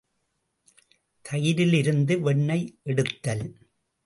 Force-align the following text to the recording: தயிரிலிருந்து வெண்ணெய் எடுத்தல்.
தயிரிலிருந்து 1.25 2.19
வெண்ணெய் 2.21 2.65
எடுத்தல். 2.83 3.45